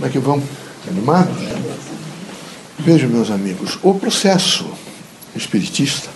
Como 0.00 0.08
é 0.08 0.12
que 0.12 0.18
vão? 0.18 0.42
Animados? 0.88 1.36
Vejam, 2.78 3.10
meus 3.10 3.30
amigos, 3.30 3.78
o 3.82 3.92
processo 3.92 4.64
espiritista 5.36 6.08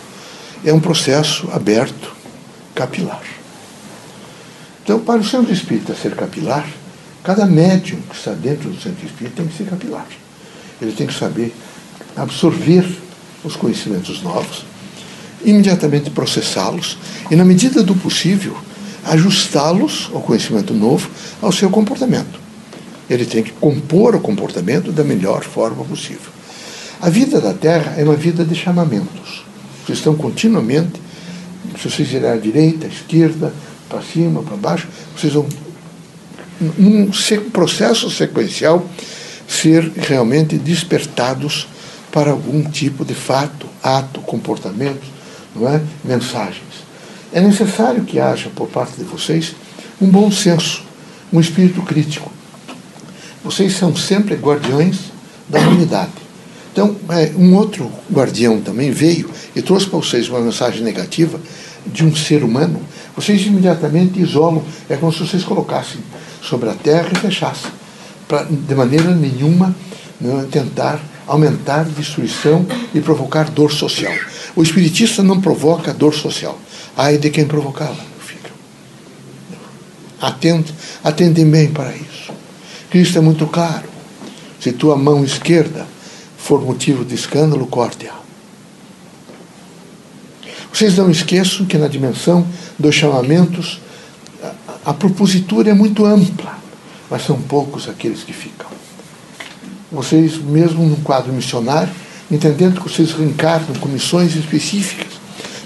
é 0.64 0.72
um 0.72 0.80
processo 0.80 1.50
aberto, 1.53 2.17
capilar. 2.75 3.23
Então, 4.83 5.01
para 5.01 5.21
o 5.21 5.25
centro 5.25 5.53
espírita 5.53 5.95
ser 5.95 6.17
capilar, 6.17 6.67
cada 7.23 7.45
médium 7.45 8.01
que 8.09 8.17
está 8.17 8.33
dentro 8.33 8.71
do 8.71 8.81
centro 8.81 9.05
espírita 9.05 9.37
tem 9.37 9.49
que 9.49 9.55
ser 9.59 9.66
capilar. 9.66 10.07
Ele 10.80 10.93
tem 10.93 11.07
que 11.07 11.12
saber 11.12 11.55
absorver 12.16 12.87
os 13.45 13.55
conhecimentos 13.55 14.23
novos, 14.23 14.64
imediatamente 15.45 16.09
processá-los 16.09 16.96
e, 17.30 17.37
na 17.37 17.45
medida 17.45 17.82
do 17.82 17.95
possível, 17.95 18.57
ajustá-los 19.05 20.09
ao 20.11 20.23
conhecimento 20.23 20.73
novo, 20.73 21.11
ao 21.43 21.53
seu 21.53 21.69
comportamento. 21.69 22.43
Ele 23.09 23.25
tem 23.25 23.43
que 23.43 23.52
compor 23.52 24.14
o 24.14 24.21
comportamento 24.21 24.91
da 24.91 25.04
melhor 25.04 25.43
forma 25.43 25.85
possível. 25.85 26.32
A 27.00 27.11
vida 27.11 27.40
da 27.40 27.53
Terra 27.53 27.94
é 27.99 28.04
uma 28.04 28.17
vida 28.17 28.44
de 28.44 28.54
chamamentos. 28.54 29.44
Vocês 29.85 29.99
estão 29.99 30.14
continuamente, 30.14 31.00
se 31.79 31.90
vocês 31.90 32.12
irem 32.12 32.30
à 32.30 32.36
direita, 32.36 32.86
à 32.86 32.89
esquerda, 32.89 33.53
para 33.89 34.00
cima, 34.00 34.42
para 34.42 34.56
baixo, 34.56 34.89
vocês 35.17 35.33
vão, 35.34 35.47
num 36.78 37.11
processo 37.50 38.11
sequencial, 38.11 38.89
ser 39.47 39.92
realmente 39.97 40.56
despertados 40.56 41.69
para 42.11 42.30
algum 42.30 42.62
tipo 42.62 43.05
de 43.05 43.14
fato, 43.14 43.66
ato, 43.83 44.20
comportamento, 44.20 45.02
não 45.55 45.69
é? 45.69 45.83
mensagens. 46.02 46.84
É 47.33 47.41
necessário 47.41 48.05
que 48.05 48.20
haja 48.20 48.48
por 48.55 48.69
parte 48.69 48.97
de 48.97 49.05
vocês 49.05 49.55
um 50.00 50.06
bom 50.06 50.30
senso, 50.30 50.84
um 51.33 51.41
espírito 51.41 51.83
crítico. 51.83 52.30
Vocês 53.44 53.75
são 53.77 53.94
sempre 53.94 54.34
guardiões 54.34 55.12
da 55.48 55.61
humanidade. 55.61 56.12
Então, 56.72 56.97
é, 57.11 57.30
um 57.36 57.55
outro 57.55 57.91
guardião 58.12 58.60
também 58.60 58.91
veio 58.91 59.30
e 59.55 59.62
trouxe 59.62 59.86
para 59.86 59.98
vocês 59.98 60.28
uma 60.28 60.41
mensagem 60.41 60.82
negativa 60.82 61.38
de 61.86 62.04
um 62.04 62.16
ser 62.16 62.42
humano. 62.42 62.80
Vocês 63.14 63.46
imediatamente 63.46 64.19
isolam, 64.19 64.64
é 64.88 64.96
como 64.96 65.12
se 65.12 65.20
vocês 65.20 65.44
colocassem 65.44 66.00
sobre 66.42 66.69
a 66.69 66.74
terra 66.74 67.10
e 67.12 67.19
fechassem, 67.19 67.70
de 68.50 68.74
maneira 68.74 69.14
nenhuma 69.14 69.74
não, 70.20 70.44
tentar 70.47 71.00
aumentar 71.26 71.84
destruição 71.84 72.66
e 72.94 73.00
provocar 73.00 73.50
dor 73.50 73.70
social. 73.70 74.14
O 74.56 74.62
espiritista 74.62 75.22
não 75.22 75.41
provoca 75.41 75.92
dor 75.92 76.14
social. 76.14 76.58
Ai 76.97 77.19
de 77.19 77.30
quem 77.30 77.47
provocá-la. 77.47 78.14
Atende, 80.20 80.74
atendem 81.02 81.48
bem 81.50 81.70
para 81.70 81.94
isso. 81.94 82.23
Cristo 82.95 83.19
é 83.19 83.20
muito 83.20 83.45
claro. 83.48 83.89
Se 84.61 84.70
tua 84.70 84.97
mão 84.97 85.25
esquerda 85.25 85.84
for 86.39 86.64
motivo 86.64 87.05
de 87.05 87.17
escândalo, 87.17 87.67
corte-a. 87.67 88.14
Vocês 90.73 90.97
não 90.97 91.11
esqueçam 91.11 91.67
que 91.67 91.77
na 91.77 91.89
dimensão 91.89 92.47
dos 92.78 92.95
chamamentos 92.95 93.81
a, 94.87 94.95
propositura 94.95 95.70
é 95.70 95.75
muito 95.75 96.06
ampla, 96.06 96.56
mas 97.11 97.25
são 97.27 97.37
poucos 97.42 97.89
aqueles 97.89 98.22
que 98.22 98.33
ficam. 98.33 98.69
Vocês, 99.91 100.39
mesmo 100.39 100.87
num 100.87 101.03
quadro 101.03 101.33
missionário, 101.33 101.92
entendendo 102.31 102.81
que 102.81 102.89
vocês 102.89 103.11
reencarnam 103.11 103.75
com 103.81 103.89
missões 103.89 104.37
específicas, 104.37 105.15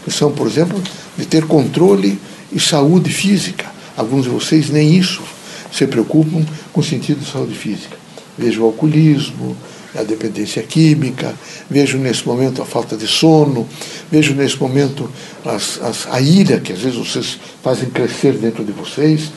que 0.03 0.11
são, 0.11 0.33
por 0.33 0.47
exemplo, 0.47 0.83
de 1.19 1.27
ter 1.27 1.45
controle 1.45 2.19
e 2.51 2.59
saúde 2.59 3.13
física. 3.13 3.67
Alguns 3.99 4.25
de 4.25 4.31
vocês 4.31 4.71
nem 4.71 4.97
isso 4.97 5.23
se 5.73 5.87
preocupam 5.87 6.45
com 6.73 6.81
o 6.81 6.85
sentido 6.85 7.21
de 7.21 7.31
saúde 7.31 7.55
física. 7.55 7.97
Vejo 8.37 8.63
o 8.63 8.67
alcoolismo, 8.67 9.57
a 9.97 10.03
dependência 10.03 10.63
química, 10.63 11.35
vejo 11.69 11.99
nesse 11.99 12.27
momento 12.27 12.63
a 12.63 12.65
falta 12.65 12.97
de 12.97 13.07
sono, 13.07 13.69
vejo 14.11 14.35
nesse 14.35 14.57
momento 14.59 15.11
as, 15.45 15.81
as, 15.83 16.07
a 16.11 16.21
ira 16.21 16.61
que 16.61 16.73
às 16.73 16.81
vezes 16.81 16.99
vocês 16.99 17.39
fazem 17.63 17.89
crescer 17.91 18.35
dentro 18.35 18.65
de 18.65 18.73
vocês, 18.73 19.33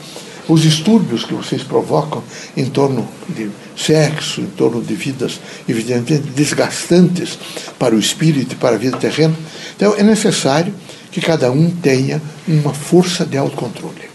os 0.48 0.62
distúrbios 0.62 1.24
que 1.24 1.34
vocês 1.34 1.62
provocam 1.62 2.22
em 2.56 2.66
torno 2.66 3.08
de 3.28 3.48
sexo, 3.76 4.40
em 4.40 4.46
torno 4.46 4.82
de 4.82 4.94
vidas 4.94 5.40
evidentemente 5.68 6.28
desgastantes 6.30 7.38
para 7.78 7.94
o 7.94 7.98
espírito 7.98 8.54
e 8.54 8.56
para 8.56 8.74
a 8.74 8.78
vida 8.78 8.96
terrena. 8.96 9.34
Então 9.76 9.94
é 9.96 10.02
necessário 10.02 10.74
que 11.10 11.20
cada 11.20 11.50
um 11.50 11.70
tenha 11.70 12.20
uma 12.46 12.74
força 12.74 13.24
de 13.24 13.36
autocontrole. 13.36 14.10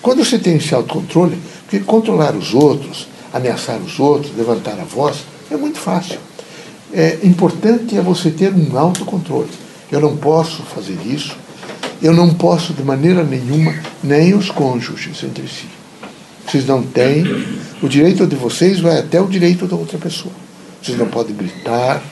Quando 0.00 0.24
você 0.24 0.38
tem 0.38 0.56
esse 0.56 0.74
autocontrole, 0.74 1.38
porque 1.64 1.80
controlar 1.80 2.34
os 2.36 2.54
outros, 2.54 3.08
ameaçar 3.32 3.78
os 3.78 3.98
outros, 3.98 4.36
levantar 4.36 4.78
a 4.80 4.84
voz, 4.84 5.24
é 5.50 5.56
muito 5.56 5.78
fácil. 5.78 6.18
É 6.92 7.18
importante 7.24 7.96
é 7.96 8.00
você 8.00 8.30
ter 8.30 8.52
um 8.54 8.78
autocontrole. 8.78 9.50
Eu 9.90 10.00
não 10.00 10.16
posso 10.16 10.62
fazer 10.62 10.98
isso, 11.04 11.36
eu 12.00 12.12
não 12.12 12.32
posso 12.34 12.72
de 12.72 12.82
maneira 12.82 13.24
nenhuma, 13.24 13.74
nem 14.02 14.34
os 14.34 14.50
cônjuges 14.50 15.22
entre 15.24 15.48
si. 15.48 15.66
Vocês 16.46 16.66
não 16.66 16.82
têm, 16.82 17.24
o 17.82 17.88
direito 17.88 18.26
de 18.26 18.36
vocês 18.36 18.78
vai 18.78 18.98
até 18.98 19.20
o 19.20 19.26
direito 19.26 19.66
da 19.66 19.76
outra 19.76 19.98
pessoa. 19.98 20.34
Vocês 20.82 20.98
não 20.98 21.06
podem 21.06 21.34
gritar, 21.34 22.02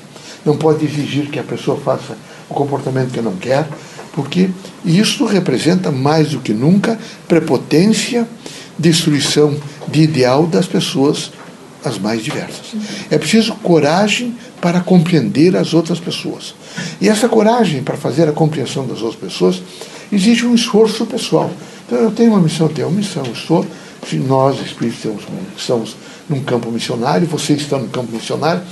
não 0.45 0.57
podem 0.57 0.89
exigir 0.89 1.31
que 1.31 1.39
a 1.39 1.43
pessoa 1.43 1.77
faça 1.77 2.17
o 2.49 2.55
comportamento 2.55 3.13
que 3.13 3.21
não 3.21 3.37
quer, 3.37 3.69
porque 4.13 4.51
isso 4.85 5.25
representa 5.25 5.91
mais 5.91 6.31
do 6.31 6.41
que 6.41 6.53
nunca 6.53 6.99
prepotência, 7.27 8.27
destruição 8.79 9.57
de 9.89 10.03
ideal 10.03 10.47
das 10.47 10.67
pessoas 10.67 11.33
as 11.85 11.99
mais 11.99 12.23
diversas. 12.23 12.75
É 13.11 13.19
preciso 13.19 13.55
coragem 13.57 14.37
para 14.61 14.81
compreender 14.81 15.57
as 15.57 15.75
outras 15.75 15.99
pessoas. 15.99 16.55
E 17.01 17.09
essa 17.09 17.29
coragem 17.29 17.83
para 17.83 17.97
fazer 17.97 18.29
a 18.29 18.33
compreensão 18.33 18.87
das 18.87 19.03
outras 19.03 19.21
pessoas 19.21 19.63
exige 20.13 20.47
um 20.47 20.55
esforço 20.55 21.05
pessoal. 21.07 21.51
Então 21.87 21.99
eu 21.99 22.11
tenho 22.11 22.31
uma 22.31 22.41
missão, 22.41 22.69
eu 22.69 22.73
tenho 22.73 22.89
uma 22.89 22.97
missão, 22.97 23.25
estou, 23.33 23.67
nós 24.27 24.61
espíritos 24.61 25.23
estamos 25.57 25.97
num 26.29 26.43
campo 26.43 26.71
missionário, 26.71 27.27
vocês 27.27 27.61
estão 27.61 27.81
no 27.81 27.89
campo 27.89 28.13
missionário, 28.13 28.63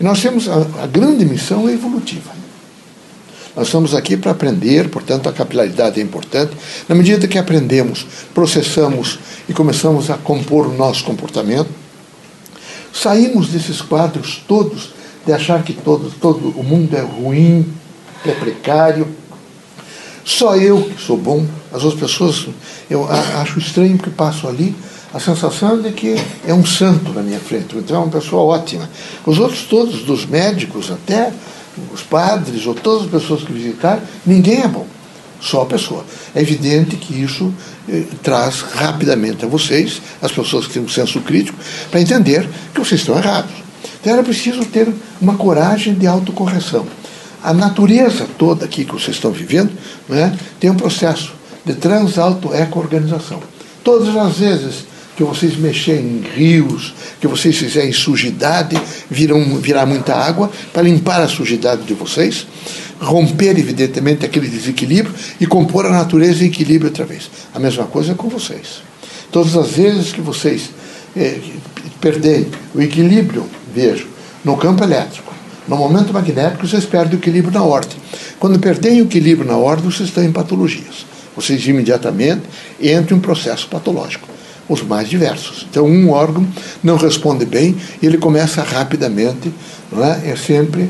e 0.00 0.04
nós 0.04 0.20
temos 0.22 0.48
a, 0.48 0.66
a 0.82 0.86
grande 0.86 1.24
missão 1.24 1.68
evolutiva. 1.68 2.41
Nós 3.54 3.66
estamos 3.66 3.94
aqui 3.94 4.16
para 4.16 4.30
aprender, 4.30 4.88
portanto, 4.88 5.28
a 5.28 5.32
capilaridade 5.32 6.00
é 6.00 6.02
importante. 6.02 6.56
Na 6.88 6.94
medida 6.94 7.28
que 7.28 7.38
aprendemos, 7.38 8.06
processamos 8.34 9.18
e 9.48 9.52
começamos 9.52 10.10
a 10.10 10.16
compor 10.16 10.66
o 10.66 10.74
nosso 10.74 11.04
comportamento, 11.04 11.68
saímos 12.92 13.48
desses 13.48 13.82
quadros 13.82 14.42
todos 14.48 14.90
de 15.26 15.32
achar 15.32 15.62
que 15.62 15.72
todo, 15.72 16.10
todo 16.20 16.48
o 16.58 16.62
mundo 16.62 16.96
é 16.96 17.00
ruim, 17.00 17.66
que 18.22 18.30
é 18.30 18.34
precário. 18.34 19.06
Só 20.24 20.56
eu 20.56 20.82
que 20.82 21.00
sou 21.00 21.16
bom, 21.16 21.46
as 21.72 21.84
outras 21.84 22.10
pessoas, 22.10 22.48
eu 22.88 23.06
acho 23.10 23.58
estranho 23.58 23.98
que 23.98 24.10
passo 24.10 24.48
ali 24.48 24.74
a 25.12 25.20
sensação 25.20 25.80
de 25.80 25.92
que 25.92 26.16
é 26.46 26.54
um 26.54 26.64
santo 26.64 27.12
na 27.12 27.20
minha 27.20 27.38
frente, 27.38 27.76
então 27.76 27.96
é 27.96 27.98
uma 27.98 28.10
pessoa 28.10 28.42
ótima. 28.42 28.88
Os 29.26 29.38
outros 29.38 29.62
todos, 29.62 30.04
dos 30.04 30.24
médicos 30.24 30.90
até, 30.90 31.32
os 31.92 32.02
padres 32.02 32.66
ou 32.66 32.74
todas 32.74 33.06
as 33.06 33.10
pessoas 33.10 33.42
que 33.42 33.52
visitaram, 33.52 34.02
ninguém 34.26 34.62
é 34.62 34.68
bom, 34.68 34.86
só 35.40 35.62
a 35.62 35.66
pessoa. 35.66 36.04
É 36.34 36.40
evidente 36.40 36.96
que 36.96 37.14
isso 37.14 37.52
eh, 37.88 38.04
traz 38.22 38.60
rapidamente 38.60 39.44
a 39.44 39.48
vocês, 39.48 40.00
as 40.20 40.32
pessoas 40.32 40.66
que 40.66 40.74
têm 40.74 40.82
um 40.82 40.88
senso 40.88 41.20
crítico, 41.20 41.58
para 41.90 42.00
entender 42.00 42.48
que 42.72 42.80
vocês 42.80 43.00
estão 43.00 43.16
errados. 43.16 43.52
Então 44.00 44.12
era 44.12 44.22
preciso 44.22 44.64
ter 44.64 44.88
uma 45.20 45.36
coragem 45.36 45.94
de 45.94 46.06
autocorreção. 46.06 46.86
A 47.42 47.52
natureza 47.52 48.26
toda 48.38 48.64
aqui 48.64 48.84
que 48.84 48.92
vocês 48.92 49.16
estão 49.16 49.32
vivendo 49.32 49.72
né, 50.08 50.36
tem 50.60 50.70
um 50.70 50.76
processo 50.76 51.34
de 51.64 51.74
trans-auto-eco-organização. 51.74 53.40
Todas 53.82 54.16
as 54.16 54.38
vezes 54.38 54.84
que 55.16 55.22
vocês 55.22 55.56
mexerem 55.56 56.04
em 56.04 56.24
rios, 56.34 56.94
que 57.20 57.26
vocês 57.26 57.56
fizerem 57.56 57.92
sujidade, 57.92 58.80
viram, 59.10 59.58
virá 59.58 59.84
muita 59.84 60.14
água 60.14 60.50
para 60.72 60.82
limpar 60.82 61.20
a 61.20 61.28
sujidade 61.28 61.82
de 61.82 61.94
vocês, 61.94 62.46
romper, 63.00 63.58
evidentemente, 63.58 64.24
aquele 64.24 64.48
desequilíbrio 64.48 65.14
e 65.40 65.46
compor 65.46 65.86
a 65.86 65.90
natureza 65.90 66.44
em 66.44 66.46
equilíbrio 66.46 66.88
outra 66.88 67.04
vez. 67.04 67.30
A 67.54 67.58
mesma 67.58 67.84
coisa 67.84 68.14
com 68.14 68.28
vocês. 68.28 68.82
Todas 69.30 69.56
as 69.56 69.72
vezes 69.72 70.12
que 70.12 70.20
vocês 70.20 70.70
eh, 71.16 71.38
perderem 72.00 72.46
o 72.74 72.80
equilíbrio, 72.80 73.48
vejo, 73.74 74.06
no 74.44 74.56
campo 74.56 74.82
elétrico, 74.82 75.32
no 75.68 75.76
momento 75.76 76.12
magnético, 76.12 76.66
vocês 76.66 76.84
perdem 76.84 77.16
o 77.16 77.18
equilíbrio 77.18 77.52
na 77.52 77.62
ordem. 77.62 77.96
Quando 78.38 78.58
perdem 78.58 79.00
o 79.00 79.04
equilíbrio 79.04 79.46
na 79.46 79.56
ordem, 79.56 79.90
vocês 79.90 80.08
estão 80.08 80.24
em 80.24 80.32
patologias. 80.32 81.06
Vocês 81.36 81.66
imediatamente 81.66 82.42
entram 82.80 83.16
em 83.16 83.20
um 83.20 83.22
processo 83.22 83.68
patológico 83.68 84.32
os 84.68 84.82
mais 84.82 85.08
diversos. 85.08 85.66
Então, 85.68 85.86
um 85.86 86.10
órgão 86.10 86.46
não 86.82 86.96
responde 86.96 87.44
bem 87.44 87.76
e 88.00 88.06
ele 88.06 88.18
começa 88.18 88.62
rapidamente, 88.62 89.52
é? 89.92 90.30
é 90.30 90.36
sempre 90.36 90.88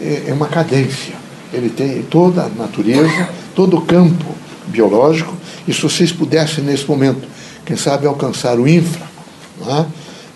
é, 0.00 0.24
é 0.28 0.32
uma 0.32 0.48
cadência. 0.48 1.14
Ele 1.52 1.68
tem 1.68 2.02
toda 2.02 2.42
a 2.42 2.48
natureza, 2.48 3.28
todo 3.54 3.76
o 3.76 3.82
campo 3.82 4.34
biológico, 4.66 5.36
e 5.66 5.72
se 5.72 5.82
vocês 5.82 6.10
pudessem, 6.10 6.64
nesse 6.64 6.88
momento, 6.88 7.28
quem 7.64 7.76
sabe, 7.76 8.06
alcançar 8.06 8.58
o 8.58 8.66
infra, 8.66 9.06
é? 9.66 9.84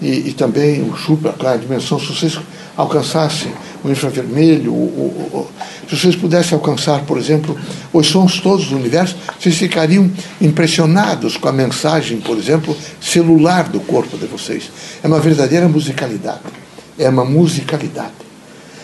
e, 0.00 0.28
e 0.28 0.32
também 0.32 0.82
o 0.82 0.96
supra, 0.96 1.34
a 1.52 1.56
dimensão, 1.56 1.98
se 1.98 2.06
vocês 2.06 2.38
alcançassem 2.76 3.52
o 3.84 3.90
infravermelho, 3.90 4.72
o, 4.72 4.76
o, 4.76 5.50
se 5.88 5.96
vocês 5.96 6.16
pudessem 6.16 6.54
alcançar, 6.54 7.02
por 7.02 7.16
exemplo, 7.16 7.56
os 7.92 8.08
sons 8.08 8.40
todos 8.40 8.66
do 8.66 8.76
universo, 8.76 9.16
vocês 9.38 9.56
ficariam 9.56 10.10
impressionados 10.40 11.36
com 11.36 11.48
a 11.48 11.52
mensagem, 11.52 12.20
por 12.20 12.36
exemplo, 12.36 12.76
celular 13.00 13.68
do 13.68 13.80
corpo 13.80 14.18
de 14.18 14.26
vocês. 14.26 14.70
É 15.02 15.06
uma 15.06 15.20
verdadeira 15.20 15.68
musicalidade. 15.68 16.40
É 16.98 17.08
uma 17.08 17.24
musicalidade. 17.24 18.14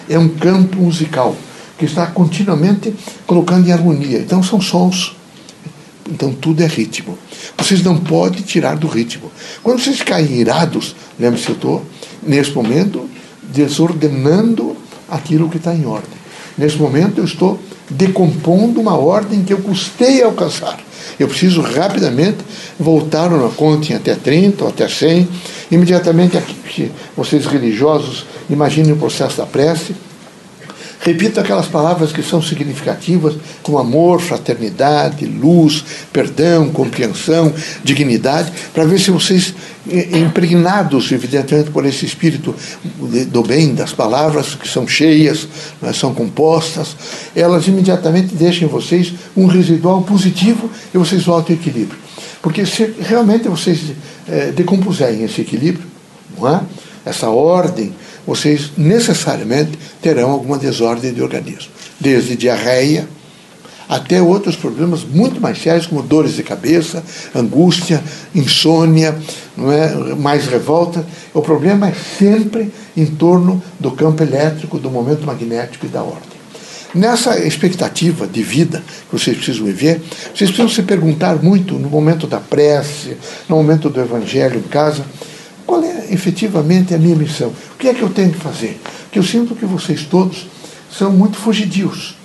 É 0.09 0.19
um 0.19 0.29
campo 0.29 0.77
musical 0.77 1.37
que 1.79 1.87
está 1.87 2.07
continuamente 2.07 2.95
colocando 3.27 3.69
em 3.69 3.73
harmonia. 3.73 4.19
Então 4.19 4.43
são 4.43 4.61
sons. 4.61 5.17
Então 6.09 6.33
tudo 6.33 6.63
é 6.63 6.67
ritmo. 6.67 7.19
Vocês 7.57 7.83
não 7.83 7.97
podem 7.97 8.43
tirar 8.43 8.77
do 8.77 8.87
ritmo. 8.87 9.33
Quando 9.63 9.81
vocês 9.81 10.03
caem 10.03 10.41
irados, 10.41 10.95
lembre-se, 11.19 11.49
eu 11.49 11.55
estou, 11.55 11.85
nesse 12.23 12.53
momento, 12.53 13.09
desordenando 13.43 14.77
aquilo 15.13 15.49
que 15.49 15.59
está 15.59 15.75
em 15.75 15.87
ordem. 15.87 16.23
Nesse 16.57 16.77
momento, 16.77 17.19
eu 17.19 17.25
estou 17.25 17.61
decompondo 17.89 18.81
uma 18.81 18.97
ordem 18.97 19.43
que 19.43 19.53
eu 19.53 19.59
custei 19.59 20.23
alcançar. 20.23 20.79
Eu 21.19 21.29
preciso 21.29 21.61
rapidamente 21.61 22.39
voltar 22.79 23.33
uma 23.33 23.51
conta 23.51 23.95
até 23.95 24.15
30 24.15 24.65
ou 24.65 24.71
até 24.71 24.89
100. 24.89 25.29
Imediatamente, 25.71 26.37
aqui, 26.37 26.91
vocês 27.17 27.47
religiosos, 27.47 28.27
imaginem 28.49 28.93
o 28.93 28.97
processo 28.97 29.37
da 29.37 29.47
prece 29.47 29.95
Repito 31.05 31.41
aquelas 31.41 31.67
palavras 31.67 32.13
que 32.13 32.23
são 32.23 32.41
significativas, 32.41 33.35
como 33.61 33.77
amor, 33.77 34.21
fraternidade, 34.21 35.27
luz, 35.27 35.85
perdão, 36.13 36.71
compreensão, 36.71 37.53
dignidade, 37.83 38.53
para 38.73 38.85
ver 38.85 39.01
se 39.01 39.11
vocês, 39.11 39.53
impregnados, 39.85 41.11
evidentemente, 41.11 41.71
por 41.71 41.85
esse 41.85 42.07
espírito 42.07 42.55
do 43.29 43.43
bem, 43.43 43.75
das 43.75 43.93
palavras 43.93 44.55
que 44.55 44.69
são 44.69 44.87
cheias, 44.87 45.49
né, 45.81 45.93
são 45.93 46.15
compostas, 46.15 46.97
elas 47.35 47.67
imediatamente 47.67 48.37
deixam 48.37 48.69
em 48.69 48.71
vocês 48.71 49.13
um 49.37 49.47
residual 49.47 50.03
positivo 50.03 50.71
e 50.95 50.99
vocês 50.99 51.25
voltam 51.25 51.57
ao 51.57 51.61
equilíbrio. 51.61 51.99
Porque 52.41 52.65
se 52.65 52.95
realmente 53.01 53.49
vocês 53.49 53.81
é, 54.29 54.53
decompuserem 54.53 55.25
esse 55.25 55.41
equilíbrio, 55.41 55.85
não 56.39 56.49
é? 56.49 56.61
essa 57.05 57.29
ordem, 57.29 57.93
vocês 58.27 58.73
necessariamente 58.77 59.79
terão 60.01 60.31
alguma 60.31 60.59
desordem 60.59 61.13
de 61.13 61.23
organismo, 61.23 61.71
desde 62.01 62.37
diarreia 62.37 63.09
até 63.93 64.23
outros 64.23 64.57
problemas 64.57 65.05
muito 65.05 65.39
mais 65.39 65.61
sérios, 65.61 65.87
como 65.87 66.03
dores 66.03 66.35
de 66.35 66.43
cabeça, 66.43 67.03
angústia, 67.35 68.03
insônia, 68.35 69.15
não 69.55 69.71
é? 69.71 70.15
mais 70.15 70.47
revolta. 70.47 71.05
O 71.35 71.43
problema 71.43 71.89
é 71.89 71.95
sempre 72.19 72.73
em 72.97 73.05
torno 73.05 73.63
do 73.79 73.91
campo 73.91 74.23
elétrico, 74.23 74.79
do 74.79 74.91
momento 74.91 75.27
magnético 75.27 75.85
e 75.85 75.91
da 75.91 76.03
ordem. 76.03 76.33
Nessa 76.95 77.39
expectativa 77.39 78.27
de 78.27 78.43
vida 78.43 78.83
que 79.11 79.19
vocês 79.19 79.37
precisam 79.37 79.67
viver, 79.67 80.01
vocês 80.35 80.51
precisam 80.51 80.69
se 80.69 80.83
perguntar 80.83 81.43
muito 81.43 81.75
no 81.75 81.91
momento 81.91 82.27
da 82.27 82.39
prece, 82.39 83.17
no 83.47 83.57
momento 83.57 83.91
do 83.91 84.01
evangelho 84.01 84.59
em 84.59 84.69
casa, 84.69 85.05
qual 85.67 85.83
é 85.83 86.13
efetivamente 86.13 86.95
a 86.95 86.99
minha 86.99 87.17
missão? 87.17 87.49
O 87.49 87.79
que 87.79 87.89
é 87.89 87.95
que 87.95 88.03
eu 88.03 88.11
tenho 88.11 88.33
que 88.33 88.39
fazer? 88.39 88.81
Porque 89.05 89.19
eu 89.19 89.23
sinto 89.23 89.55
que 89.55 89.65
vocês 89.65 90.05
todos 90.05 90.47
são 90.91 91.13
muito 91.13 91.37
fugidios. 91.37 92.17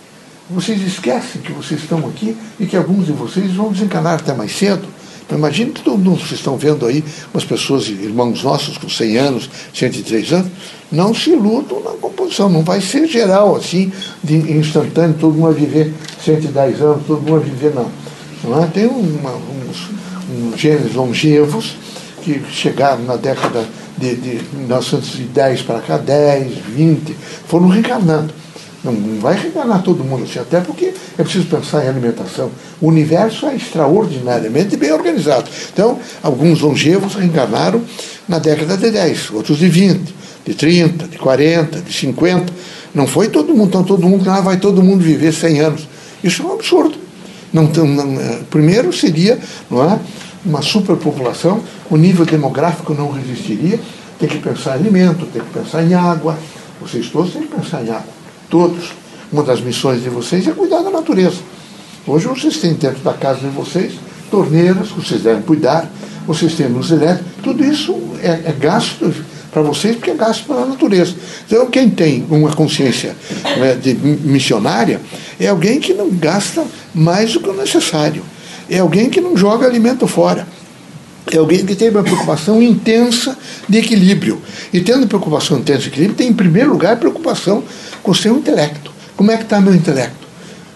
Vocês 0.50 0.81
esquecem 0.81 1.42
que 1.42 1.51
vocês 1.51 1.81
estão 1.81 2.00
aqui 2.07 2.36
e 2.60 2.66
que 2.66 2.78
alguns 2.78 3.07
de 3.07 3.12
vocês 3.12 3.51
vão 3.54 3.72
desencanar 3.72 4.16
até 4.16 4.34
mais 4.34 4.56
cedo. 4.56 4.88
Então, 5.25 5.38
imagine 5.38 5.72
que 5.72 5.81
todo 5.81 5.98
mundo, 5.98 6.19
vocês 6.19 6.39
estão 6.39 6.56
vendo 6.56 6.86
aí 6.86 7.04
umas 7.34 7.44
pessoas, 7.44 7.89
irmãos 7.89 8.44
nossos 8.44 8.78
com 8.78 8.88
100 8.88 9.18
anos, 9.18 9.50
103 9.74 10.31
anos, 10.31 10.51
não 10.90 11.13
se 11.13 11.31
iludam 11.31 11.83
na 11.83 11.92
composição, 11.92 12.48
não 12.50 12.63
vai 12.63 12.80
ser 12.80 13.06
geral 13.07 13.54
assim, 13.57 13.92
de 14.24 14.36
instantâneo, 14.54 15.18
todo 15.19 15.33
mundo 15.33 15.51
vai 15.51 15.66
viver 15.66 15.94
110 16.24 16.81
anos, 16.81 17.06
todo 17.06 17.19
mundo 17.19 17.42
vai 17.42 17.50
viver, 17.50 17.75
não. 17.75 17.92
não 18.45 18.63
é? 18.63 18.68
Tem 18.68 18.86
uma, 18.86 19.33
uns, 19.33 19.90
uns 20.31 20.57
genes 20.57 20.94
longevos 20.94 21.75
que 22.28 22.44
chegaram 22.52 23.04
na 23.04 23.16
década 23.16 23.66
de, 23.98 24.16
de 24.16 24.42
1910 24.54 25.62
para 25.62 25.80
cá, 25.80 25.98
10, 25.98 26.58
20, 26.76 27.16
foram 27.48 27.70
reencarnando. 27.70 28.34
Não, 28.84 28.94
vai 29.20 29.36
reencarnar 29.36 29.82
todo 29.82 30.04
mundo 30.04 30.24
assim, 30.24 30.40
até 30.40 30.60
porque 30.60 30.94
é 31.18 31.24
preciso 31.24 31.48
pensar 31.48 31.86
em 31.86 31.88
alimentação. 31.88 32.52
O 32.82 32.88
universo 32.88 33.46
é 33.48 33.56
extraordinariamente 33.56 34.76
bem 34.76 34.92
organizado. 34.92 35.50
Então, 35.72 36.00
alguns 36.22 36.60
longevos 36.60 37.16
reencarnaram 37.16 37.82
na 38.28 38.40
década 38.40 38.76
de 38.76 38.92
10, 38.92 39.32
outros 39.32 39.58
de 39.58 39.70
20, 39.70 40.14
de 40.46 40.54
30, 40.54 41.08
de 41.08 41.18
40, 41.18 41.80
de 41.80 41.94
50. 41.94 42.54
Não 42.94 43.08
foi 43.08 43.30
todo 43.30 43.54
mundo, 43.54 43.70
então 43.70 43.84
todo 43.84 44.08
mundo, 44.08 44.30
ah, 44.30 44.42
vai 44.42 44.58
todo 44.58 44.84
mundo 44.84 45.02
viver 45.02 45.34
100 45.34 45.60
anos. 45.62 45.88
Isso 46.22 46.42
é 46.42 46.46
um 46.46 46.54
absurdo. 46.54 47.08
Não, 47.54 47.64
não, 47.64 48.20
é, 48.20 48.40
primeiro 48.50 48.92
seria 48.92 49.40
não 49.72 49.84
é, 49.84 49.98
uma 50.48 50.62
superpopulação, 50.62 51.62
o 51.90 51.98
nível 51.98 52.26
demográfico 52.26 52.94
não 52.94 53.12
resistiria, 53.12 53.80
tem 54.18 54.30
que 54.30 54.40
pensar 54.40 54.78
em 54.78 54.82
alimento, 54.82 55.26
tem 55.28 55.42
que 55.42 55.54
pensar 55.54 55.84
em 55.84 55.94
água. 55.94 56.38
Vocês 56.82 57.10
todos 57.10 57.34
têm 57.34 57.44
que 57.44 57.56
pensar 57.56 57.84
em 57.84 57.90
água. 57.90 58.08
Todos. 58.50 58.94
Uma 59.32 59.44
das 59.44 59.60
missões 59.60 60.02
de 60.02 60.10
vocês 60.10 60.48
é 60.48 60.52
cuidar 60.52 60.82
da 60.82 60.90
natureza. 60.90 61.38
Hoje 62.08 62.28
vocês 62.28 62.58
têm 62.58 62.74
dentro 62.74 63.04
da 63.04 63.14
casa 63.14 63.42
de 63.42 63.50
vocês 63.50 63.94
torneiras, 64.32 64.90
vocês 64.90 65.22
devem 65.22 65.42
cuidar, 65.42 65.90
vocês 66.26 66.54
têm 66.56 66.68
luz 66.68 66.92
elétrica, 66.92 67.30
tudo 67.44 67.64
isso 67.64 67.96
é, 68.22 68.50
é 68.50 68.56
gasto 68.58 69.14
para 69.52 69.62
vocês 69.62 69.96
porque 69.96 70.12
é 70.12 70.16
gasto 70.16 70.46
para 70.46 70.64
a 70.64 70.66
natureza. 70.66 71.16
Então, 71.46 71.66
quem 71.68 71.90
tem 71.90 72.26
uma 72.30 72.54
consciência 72.54 73.16
né, 73.58 73.76
de 73.76 73.94
missionária 73.94 75.02
é 75.40 75.48
alguém 75.48 75.80
que 75.80 75.94
não 75.94 76.10
gasta 76.10 76.66
mais 76.94 77.34
do 77.34 77.40
que 77.40 77.50
o 77.50 77.54
necessário 77.54 78.24
é 78.69 78.80
alguém 78.80 79.10
que 79.10 79.22
não 79.22 79.36
joga 79.36 79.66
alimento 79.66 80.08
fora. 80.08 80.48
É 81.31 81.38
alguém 81.38 81.66
que 81.66 81.75
tem 81.75 81.90
uma 81.90 82.04
preocupação 82.04 82.62
intensa 82.62 83.38
de 83.68 83.78
equilíbrio. 83.78 84.42
E 84.72 84.80
tendo 84.80 85.08
preocupação 85.08 85.58
intensa 85.60 85.81
de 85.81 85.88
equilíbrio, 85.90 86.16
tem 86.16 86.30
em 86.30 86.34
primeiro 86.34 86.72
lugar 86.72 86.98
preocupação 86.98 87.64
com 88.02 88.12
o 88.12 88.16
seu 88.16 88.38
intelecto. 88.38 88.92
Como 89.16 89.31
é 89.31 89.38
que 89.38 89.44
está 89.44 89.60
meu 89.60 89.75
intelecto? 89.75 90.28